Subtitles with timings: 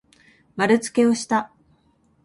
[0.55, 1.51] まるつけをした。